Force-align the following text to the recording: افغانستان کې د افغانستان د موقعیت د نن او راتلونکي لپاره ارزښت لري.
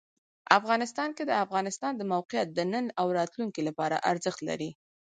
افغانستان 0.59 1.09
کې 1.17 1.23
د 1.25 1.31
افغانستان 1.43 1.93
د 1.97 2.01
موقعیت 2.13 2.47
د 2.53 2.59
نن 2.71 2.85
او 2.99 3.07
راتلونکي 3.19 3.61
لپاره 3.69 4.01
ارزښت 4.11 4.39
لري. 4.49 4.71